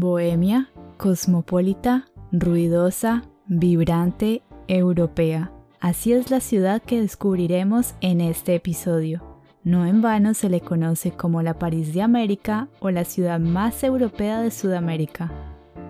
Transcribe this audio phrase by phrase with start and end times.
[0.00, 5.52] Bohemia, cosmopolita, ruidosa, vibrante, europea.
[5.80, 9.40] Así es la ciudad que descubriremos en este episodio.
[9.64, 13.84] No en vano se le conoce como la París de América o la ciudad más
[13.84, 15.32] europea de Sudamérica.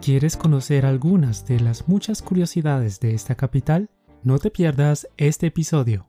[0.01, 3.89] ¿Quieres conocer algunas de las muchas curiosidades de esta capital?
[4.23, 6.09] No te pierdas este episodio.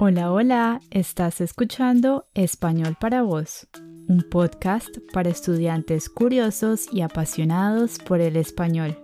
[0.00, 3.66] Hola, hola, estás escuchando Español para vos,
[4.08, 8.98] un podcast para estudiantes curiosos y apasionados por el español.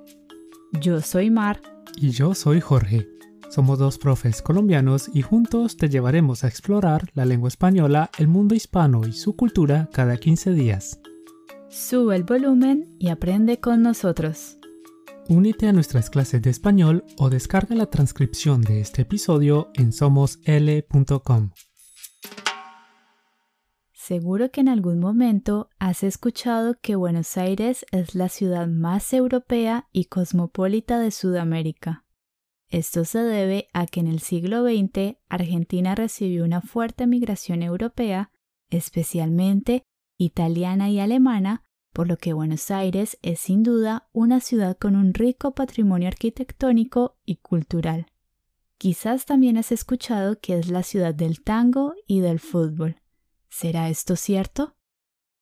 [0.72, 1.60] Yo soy Mar.
[1.96, 3.06] Y yo soy Jorge.
[3.50, 8.54] Somos dos profes colombianos y juntos te llevaremos a explorar la lengua española, el mundo
[8.54, 11.00] hispano y su cultura cada 15 días.
[11.68, 14.58] Sube el volumen y aprende con nosotros.
[15.28, 21.50] Únete a nuestras clases de español o descarga la transcripción de este episodio en somosl.com.
[24.06, 29.88] Seguro que en algún momento has escuchado que Buenos Aires es la ciudad más europea
[29.92, 32.04] y cosmopolita de Sudamérica.
[32.68, 38.30] Esto se debe a que en el siglo XX Argentina recibió una fuerte migración europea,
[38.68, 39.84] especialmente
[40.18, 41.62] italiana y alemana,
[41.94, 47.16] por lo que Buenos Aires es sin duda una ciudad con un rico patrimonio arquitectónico
[47.24, 48.08] y cultural.
[48.76, 52.96] Quizás también has escuchado que es la ciudad del tango y del fútbol.
[53.56, 54.76] ¿Será esto cierto?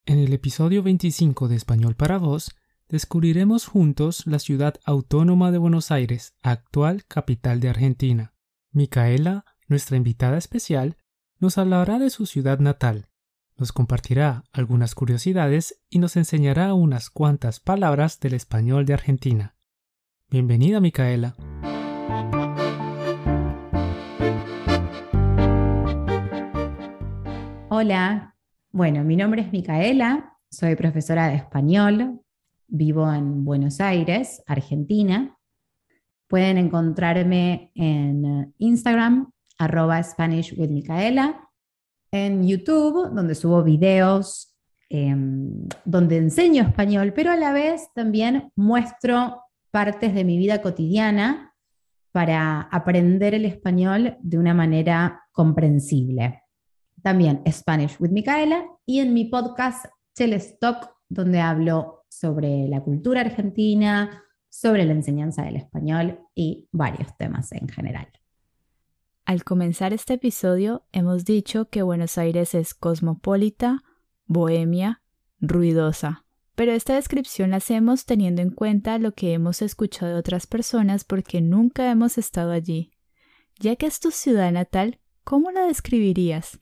[0.05, 2.55] En el episodio 25 de Español para Vos,
[2.87, 8.35] descubriremos juntos la ciudad autónoma de Buenos Aires, actual capital de Argentina.
[8.71, 10.99] Micaela, nuestra invitada especial,
[11.41, 13.09] nos hablará de su ciudad natal,
[13.57, 19.57] nos compartirá algunas curiosidades y nos enseñará unas cuantas palabras del español de Argentina.
[20.29, 21.35] Bienvenida, Micaela.
[27.85, 28.37] Hola,
[28.71, 32.21] bueno, mi nombre es Micaela, soy profesora de español,
[32.69, 35.37] vivo en Buenos Aires, Argentina.
[36.29, 41.49] Pueden encontrarme en Instagram, arroba Spanish with Micaela,
[42.13, 44.57] en YouTube, donde subo videos,
[44.89, 49.43] em, donde enseño español, pero a la vez también muestro
[49.73, 51.53] partes de mi vida cotidiana
[52.13, 56.42] para aprender el español de una manera comprensible.
[57.03, 59.87] También Spanish with Micaela y en mi podcast
[60.17, 67.51] Stock, donde hablo sobre la cultura argentina, sobre la enseñanza del español y varios temas
[67.53, 68.09] en general.
[69.25, 73.83] Al comenzar este episodio hemos dicho que Buenos Aires es cosmopolita,
[74.27, 75.03] bohemia,
[75.41, 76.25] ruidosa,
[76.55, 81.05] pero esta descripción la hacemos teniendo en cuenta lo que hemos escuchado de otras personas
[81.05, 82.93] porque nunca hemos estado allí.
[83.59, 86.59] Ya que es tu ciudad natal, ¿cómo la describirías?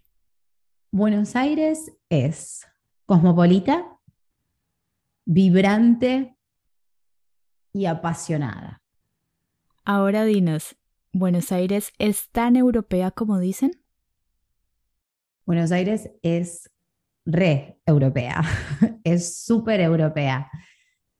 [0.92, 2.66] Buenos Aires es
[3.06, 3.96] cosmopolita,
[5.24, 6.36] vibrante
[7.72, 8.82] y apasionada.
[9.84, 10.76] Ahora dinos,
[11.12, 13.70] ¿Buenos Aires es tan europea como dicen?
[15.46, 16.68] Buenos Aires es
[17.24, 18.42] re europea,
[19.04, 20.50] es súper europea.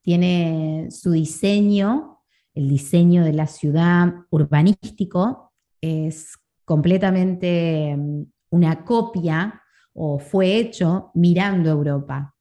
[0.03, 9.60] Tiene su diseño, el diseño de la ciudad urbanístico, es completamente mm, una copia
[9.93, 12.35] o fue hecho mirando Europa,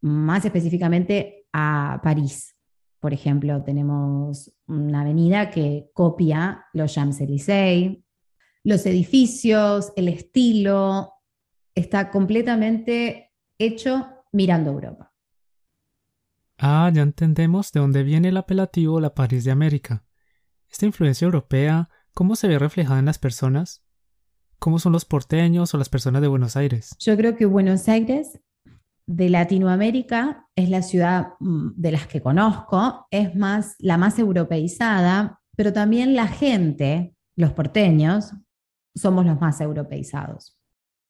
[0.00, 2.56] más específicamente a París.
[3.00, 7.98] Por ejemplo, tenemos una avenida que copia los Champs-Élysées,
[8.64, 11.12] los edificios, el estilo,
[11.74, 15.12] está completamente hecho mirando Europa.
[16.58, 20.04] Ah, ya entendemos de dónde viene el apelativo La París de América.
[20.70, 23.85] Esta influencia europea, ¿cómo se ve reflejada en las personas?
[24.58, 26.96] ¿Cómo son los porteños o las personas de Buenos Aires?
[26.98, 28.40] Yo creo que Buenos Aires
[29.06, 35.40] de Latinoamérica es la ciudad mm, de las que conozco, es más la más europeizada,
[35.56, 38.32] pero también la gente, los porteños,
[38.94, 40.58] somos los más europeizados.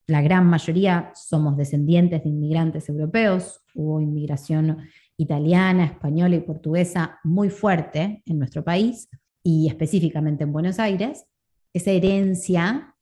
[0.08, 4.78] La gran mayoría somos descendientes de inmigrantes europeos, hubo inmigración
[5.16, 9.08] italiana, española y portuguesa muy fuerte en nuestro país
[9.42, 11.26] y específicamente en Buenos Aires.
[11.72, 12.95] Esa herencia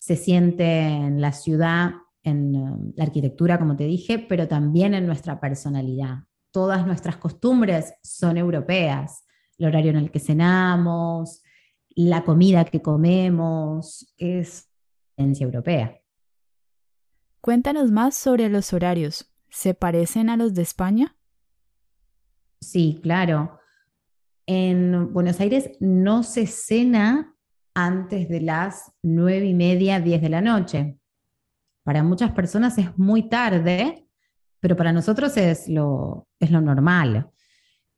[0.00, 1.92] se siente en la ciudad
[2.24, 6.24] en um, la arquitectura, como te dije, pero también en nuestra personalidad.
[6.50, 9.24] Todas nuestras costumbres son europeas.
[9.58, 11.42] El horario en el que cenamos,
[11.90, 14.70] la comida que comemos, es
[15.16, 16.00] herencia europea.
[17.40, 19.30] Cuéntanos más sobre los horarios.
[19.50, 21.16] ¿Se parecen a los de España?
[22.60, 23.58] Sí, claro.
[24.46, 27.33] En Buenos Aires no se cena
[27.74, 30.98] antes de las nueve y media, diez de la noche.
[31.82, 34.06] Para muchas personas es muy tarde,
[34.60, 37.30] pero para nosotros es lo, es lo normal.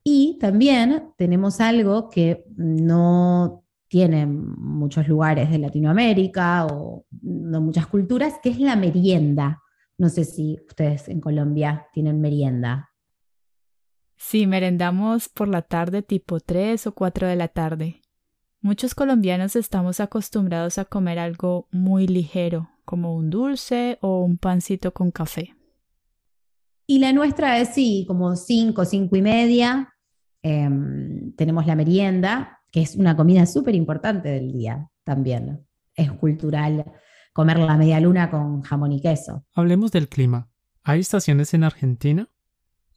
[0.02, 8.34] Y también tenemos algo que no tienen muchos lugares de Latinoamérica o no muchas culturas,
[8.42, 9.62] que es la merienda.
[9.98, 12.90] No sé si ustedes en Colombia tienen merienda.
[14.16, 18.00] Sí, merendamos por la tarde tipo 3 o 4 de la tarde.
[18.66, 24.92] Muchos colombianos estamos acostumbrados a comer algo muy ligero, como un dulce o un pancito
[24.92, 25.54] con café.
[26.84, 29.94] Y la nuestra es sí, como 5, 5 y media.
[30.42, 35.64] Em, tenemos la merienda, que es una comida súper importante del día también.
[35.94, 36.92] Es cultural
[37.32, 39.44] comer la media luna con jamón y queso.
[39.54, 40.50] Hablemos del clima.
[40.82, 42.30] ¿Hay estaciones en Argentina?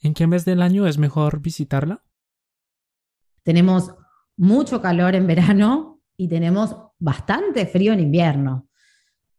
[0.02, 2.04] ¿En qué mes del año es mejor visitarla?
[3.44, 3.94] Tenemos
[4.40, 8.68] mucho calor en verano y tenemos bastante frío en invierno.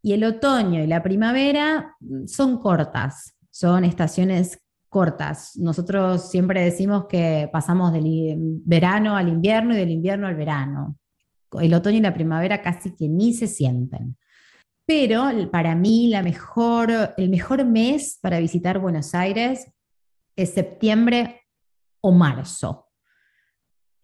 [0.02, 5.56] Y el otoño y la primavera son cortas, son estaciones cortas.
[5.56, 10.96] Nosotros siempre decimos que pasamos del verano al invierno y del invierno al verano.
[11.52, 14.16] El otoño y la primavera casi que ni se sienten.
[14.84, 19.66] Pero para mí la mejor, el mejor mes para visitar Buenos Aires
[20.36, 21.40] es septiembre
[22.02, 22.89] o marzo.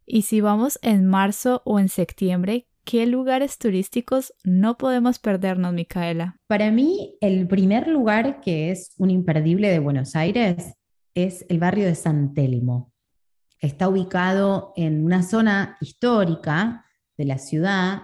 [0.07, 6.39] Y si vamos en marzo o en septiembre, ¿qué lugares turísticos no podemos perdernos, Micaela?
[6.47, 10.75] Para mí, el primer lugar que es un imperdible de Buenos Aires
[11.15, 12.93] es el barrio de San Telmo.
[13.59, 16.85] Está ubicado en una zona histórica
[17.17, 18.03] de la ciudad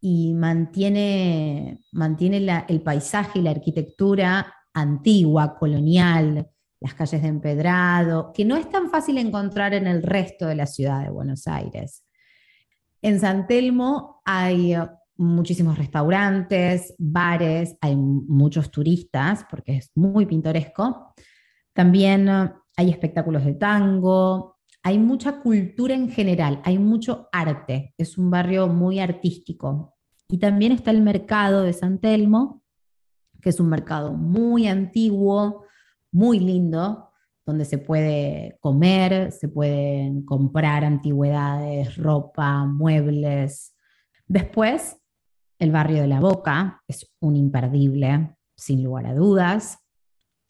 [0.00, 6.50] y mantiene, mantiene el paisaje y la arquitectura antigua, colonial,
[6.84, 10.66] las calles de empedrado, que no es tan fácil encontrar en el resto de la
[10.66, 12.04] ciudad de Buenos Aires.
[13.00, 14.76] En San Telmo hay
[15.16, 21.14] muchísimos restaurantes, bares, hay muchos turistas porque es muy pintoresco.
[21.72, 28.30] También hay espectáculos de tango, hay mucha cultura en general, hay mucho arte, es un
[28.30, 29.94] barrio muy artístico.
[30.28, 32.62] Y también está el mercado de San Telmo,
[33.40, 35.63] que es un mercado muy antiguo,
[36.14, 37.10] muy lindo,
[37.44, 43.76] donde se puede comer, se pueden comprar antigüedades, ropa, muebles.
[44.26, 44.96] Después,
[45.58, 49.78] el barrio de la Boca es un imperdible, sin lugar a dudas,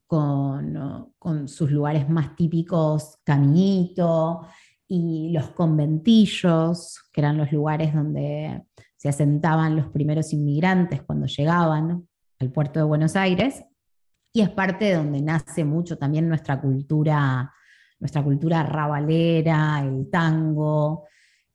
[0.07, 4.47] con, con sus lugares más típicos, Caminito
[4.87, 8.65] y los conventillos, que eran los lugares donde
[8.97, 12.07] se asentaban los primeros inmigrantes cuando llegaban
[12.39, 13.65] al puerto de Buenos Aires,
[14.35, 17.55] y es parte de donde nace mucho también nuestra cultura,
[18.01, 21.05] nuestra cultura rabalera, el tango,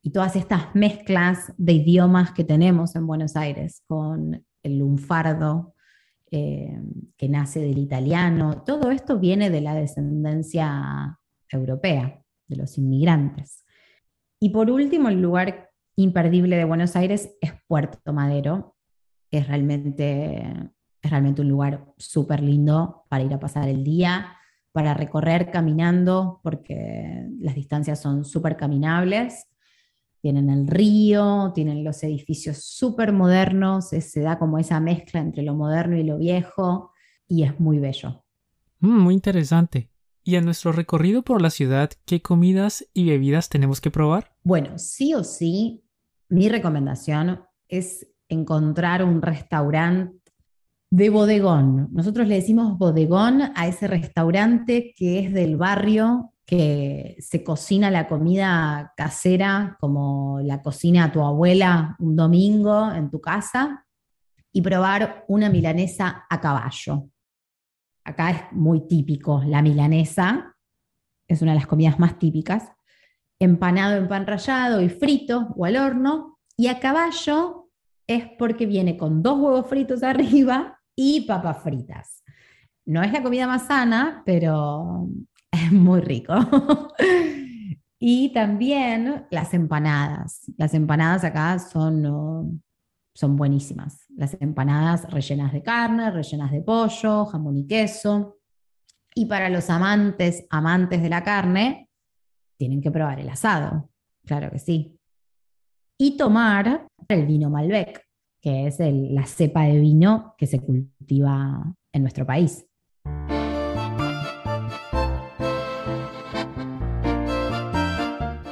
[0.02, 5.76] y todas estas mezclas de idiomas que tenemos en Buenos Aires, con el lunfardo,
[6.32, 6.82] eh,
[7.18, 13.66] que nace del italiano, todo esto viene de la descendencia europea, de los inmigrantes.
[14.40, 18.78] Y por último, el lugar imperdible de Buenos Aires es Puerto Madero,
[19.30, 20.72] que es realmente,
[21.02, 24.36] es realmente un lugar súper lindo para ir a pasar el día,
[24.72, 29.48] para recorrer caminando, porque las distancias son súper caminables.
[30.22, 35.56] Tienen el río, tienen los edificios súper modernos, se da como esa mezcla entre lo
[35.56, 36.92] moderno y lo viejo,
[37.28, 38.24] y es muy bello.
[38.80, 39.90] Mm, muy interesante.
[40.24, 44.36] ¿Y en nuestro recorrido por la ciudad, qué comidas y bebidas tenemos que probar?
[44.44, 45.84] Bueno, sí o sí,
[46.28, 50.19] mi recomendación es encontrar un restaurante
[50.92, 51.90] de bodegón.
[51.92, 58.08] Nosotros le decimos bodegón a ese restaurante que es del barrio, que se cocina la
[58.08, 63.86] comida casera como la cocina tu abuela un domingo en tu casa
[64.52, 67.10] y probar una milanesa a caballo.
[68.04, 70.56] Acá es muy típico la milanesa,
[71.28, 72.72] es una de las comidas más típicas
[73.40, 77.70] empanado en pan rallado y frito o al horno, y a caballo
[78.06, 82.26] es porque viene con dos huevos fritos arriba y papas fritas.
[82.86, 85.08] No es la comida más sana, pero
[85.52, 86.34] es muy rico.
[88.00, 90.52] y también las empanadas.
[90.58, 92.62] Las empanadas acá son,
[93.14, 94.06] son buenísimas.
[94.10, 98.38] Las empanadas rellenas de carne, rellenas de pollo, jamón y queso.
[99.16, 101.90] Y para los amantes, amantes de la carne,
[102.58, 103.90] tienen que probar el asado,
[104.26, 105.00] claro que sí.
[105.98, 108.09] Y tomar el vino Malbec,
[108.42, 112.66] que es la cepa de vino que se cultiva en nuestro país.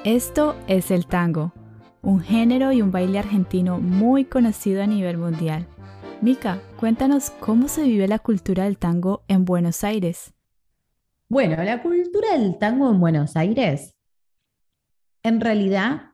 [0.03, 1.51] Esto es el tango,
[2.01, 5.67] un género y un baile argentino muy conocido a nivel mundial.
[6.21, 10.33] Mica, cuéntanos cómo se vive la cultura del tango en Buenos Aires.
[11.29, 13.97] Bueno, la cultura del tango en Buenos Aires
[15.27, 16.06] en realidad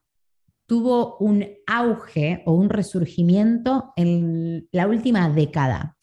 [0.74, 6.00] tuvo un auge o un resurgimiento en la última década,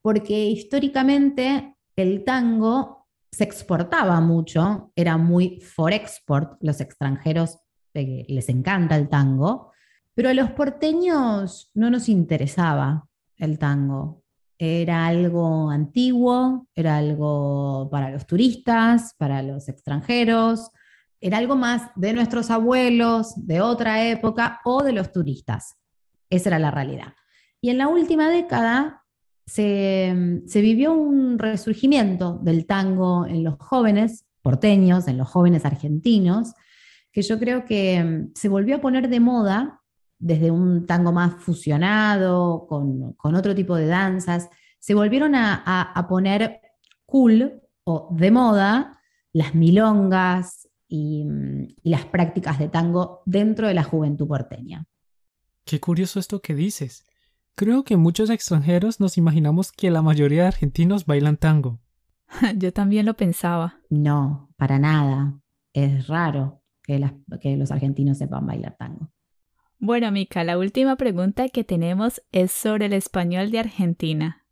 [0.00, 7.58] porque históricamente el tango se exportaba mucho, era muy for export, los extranjeros
[7.92, 9.72] eh, les encanta el tango,
[10.14, 14.22] pero a los porteños no nos interesaba el tango.
[14.56, 20.70] Era algo antiguo, era algo para los turistas, para los extranjeros,
[21.24, 25.78] era algo más de nuestros abuelos, de otra época o de los turistas.
[26.28, 27.14] Esa era la realidad.
[27.62, 29.04] Y en la última década
[29.46, 36.52] se, vivió un resurgimiento del tango en los jóvenes porteños, en los jóvenes argentinos,
[37.10, 39.80] que yo creo que mm, se volvió a poner de moda
[40.18, 45.54] desde un tango más fusionado, con, otro tipo de danzas, se volvieron a,
[45.90, 46.60] a, poner
[47.06, 49.00] cool o de moda
[49.32, 54.86] las milongas, Mm, y, las prácticas de tango dentro de la juventud porteña.
[55.64, 57.06] Qué curioso esto que dices.
[57.54, 61.80] Creo que muchos extranjeros nos imaginamos que la mayoría de argentinos bailan tango.
[62.56, 63.80] Yo también lo pensaba.
[63.88, 65.40] No, para nada.
[65.72, 67.02] Es raro que,
[67.40, 69.10] que los argentinos sepan bailar tango.
[69.78, 74.46] Bueno, Mica, la última pregunta que tenemos es sobre el español de Argentina.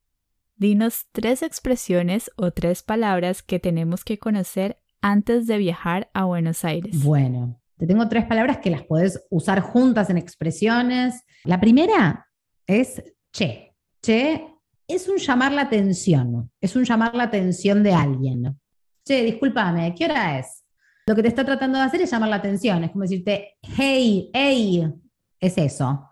[0.57, 6.65] Dinos tres expresiones o tres palabras que tenemos que conocer antes de viajar a Buenos
[6.65, 7.05] Aires?
[7.05, 11.25] Bueno, te tengo tres palabras que las puedes usar juntas en expresiones.
[11.45, 12.27] La primera
[12.67, 13.75] es che.
[14.01, 14.47] Che
[14.89, 18.59] es un llamar la atención, es un llamar la atención de alguien.
[19.05, 20.65] Che, discúlpame, ¿qué hora es?
[21.07, 24.31] Lo que te está tratando de hacer es llamar la atención, es como decirte, hey,
[24.33, 24.93] hey,
[25.41, 26.09] es eso.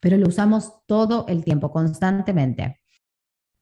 [0.00, 2.80] Pero lo usamos todo el tiempo, constantemente.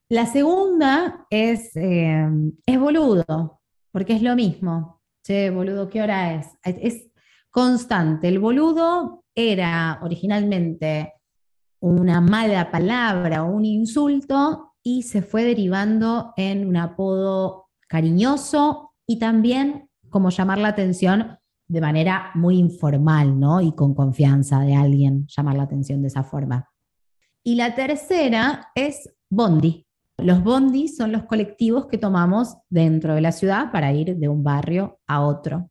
[0.09, 2.27] La segunda es, eh,
[2.65, 3.61] es boludo
[3.93, 5.01] porque es lo mismo.
[5.23, 6.47] Che, boludo, ¿qué hora es?
[6.63, 7.07] Es
[7.49, 8.27] constante.
[8.27, 11.13] El boludo era originalmente
[11.79, 19.19] una mala palabra o un insulto y se fue derivando en un apodo cariñoso y
[19.19, 23.61] también como llamar la atención de manera muy informal, ¿no?
[23.61, 26.69] Y con confianza de alguien, llamar la atención de esa forma.
[27.43, 29.82] Y la tercera es Bondi.
[30.17, 34.43] Los bondis son los colectivos que tomamos dentro de la ciudad para ir de un
[34.43, 35.69] barrio a otro.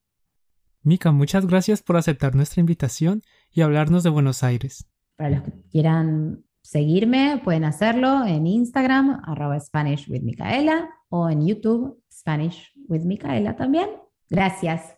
[0.82, 3.22] Mica, muchas gracias por aceptar nuestra invitación
[3.52, 4.86] y hablarnos de Buenos Aires.
[5.16, 11.46] Para los que quieran seguirme, pueden hacerlo en Instagram, arroba Spanish with Micaela, o en
[11.46, 13.90] YouTube, Spanish with Micaela también.
[14.28, 14.96] Gracias.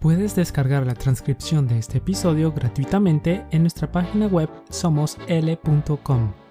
[0.00, 6.45] Puedes descargar la transcripción de este episodio gratuitamente en nuestra página web somosl.com.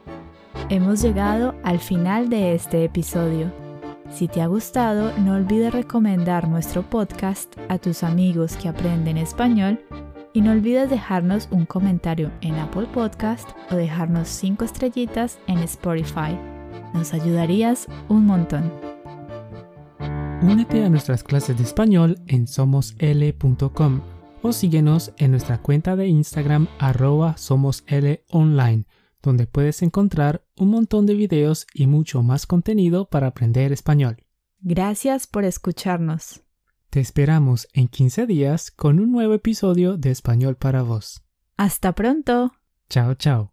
[0.70, 3.52] Hemos llegado al final de este episodio.
[4.10, 9.80] Si te ha gustado, no olvides recomendar nuestro podcast a tus amigos que aprenden español
[10.34, 16.36] y no olvides dejarnos un comentario en Apple Podcast o dejarnos 5 estrellitas en Spotify.
[16.96, 18.74] Nos ayudarías un montón.
[20.42, 24.02] Únete a nuestras clases de español en somosl.com
[24.42, 28.20] o síguenos en nuestra cuenta de Instagram arroba somosl
[29.26, 34.24] donde puedes encontrar un montón de videos y mucho más contenido para aprender español.
[34.62, 36.42] Gracias por escucharnos.
[36.90, 41.26] Te esperamos en 15 días con un nuevo episodio de Español para vos.
[41.58, 42.54] Hasta pronto.
[42.90, 43.52] Chao, chao.